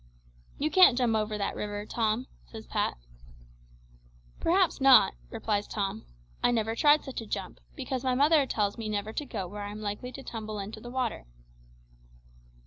"You 0.57 0.71
can't 0.71 0.97
jump 0.97 1.15
over 1.15 1.37
that 1.37 1.55
river, 1.55 1.85
Tom," 1.85 2.25
says 2.47 2.65
Pat. 2.65 2.97
"Perhaps 4.39 4.81
not," 4.81 5.13
replies 5.29 5.67
Tom: 5.67 6.07
"I 6.41 6.49
never 6.49 6.75
tried 6.75 7.03
such 7.03 7.21
a 7.21 7.27
jump, 7.27 7.59
because 7.75 8.03
my 8.03 8.15
mother 8.15 8.47
tells 8.47 8.79
me 8.79 8.89
never 8.89 9.13
to 9.13 9.25
go 9.27 9.47
where 9.47 9.61
I 9.61 9.69
am 9.69 9.81
likely 9.83 10.11
to 10.13 10.23
tumble 10.23 10.57
into 10.57 10.81
the 10.81 10.89
water." 10.89 11.27